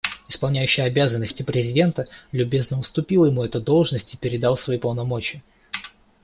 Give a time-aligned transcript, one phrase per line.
[0.27, 5.43] Исполняющий обязанности президента любезно уступил ему эту должность и передал свои полномочия.